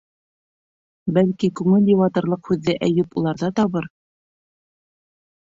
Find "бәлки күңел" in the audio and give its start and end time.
1.17-1.91